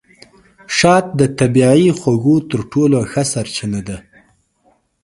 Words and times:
شات 0.77 1.05
د 1.19 1.21
طبیعي 1.39 1.89
خوږو 1.99 2.35
تر 2.49 2.59
ټولو 2.71 2.97
ښه 3.11 3.23
سرچینه 3.33 3.81
ده. 3.87 3.97